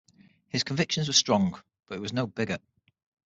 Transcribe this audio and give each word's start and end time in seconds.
His 0.49 0.63
convictions 0.63 1.07
were 1.07 1.13
strong, 1.13 1.61
but 1.87 1.93
he 1.97 2.01
was 2.01 2.11
no 2.11 2.25
bigot. 2.25 2.63